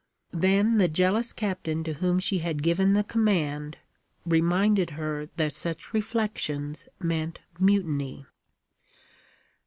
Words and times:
Then 0.33 0.79
the 0.79 0.87
jealous 0.87 1.31
captain 1.31 1.83
to 1.83 1.93
whom 1.93 2.17
she 2.17 2.39
had 2.39 2.63
given 2.63 2.93
the 2.93 3.03
command 3.03 3.77
reminded 4.25 4.89
her 4.97 5.29
that 5.37 5.51
such 5.53 5.93
reflections 5.93 6.87
meant 6.99 7.39
mutiny. 7.59 8.25